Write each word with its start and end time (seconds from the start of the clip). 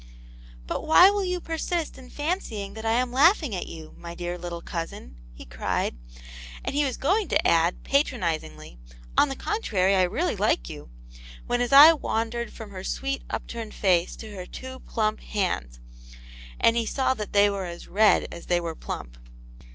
*' 0.35 0.65
But 0.65 0.83
why 0.83 1.11
will 1.11 1.23
you 1.23 1.39
persist 1.39 1.95
in 1.95 2.09
fancying 2.09 2.73
that 2.73 2.85
I 2.87 2.93
am 2.93 3.11
laughing 3.11 3.53
at 3.55 3.67
you, 3.67 3.93
my 3.99 4.15
dear 4.15 4.35
little 4.35 4.63
cousin 4.63 5.09
V^ 5.09 5.13
he 5.37 5.45
cried, 5.45 5.95
and 6.65 6.73
he 6.73 6.83
was 6.83 6.97
going 6.97 7.25
on 7.25 7.29
to 7.29 7.47
add, 7.47 7.83
patronizingly," 7.83 8.79
on' 9.19 9.29
the 9.29 9.35
contrary 9.35 9.93
I 9.95 10.01
really 10.01 10.35
like 10.35 10.67
you," 10.69 10.89
when 11.45 11.59
his 11.59 11.71
eye 11.71 11.93
wandered 11.93 12.51
from 12.51 12.71
her 12.71 12.83
sweet 12.83 13.21
upturned 13.29 13.75
face 13.75 14.15
to 14.15 14.33
her 14.35 14.47
two 14.47 14.65
little 14.65 14.79
plump 14.79 15.19
hands, 15.19 15.79
and 16.59 16.75
he 16.75 16.87
saw 16.87 17.13
that 17.13 17.31
they 17.31 17.47
were 17.47 17.65
as 17.67 17.87
red 17.87 18.25
as 18.31 18.47
they 18.47 18.59
were 18.59 18.73
plump. 18.73 19.19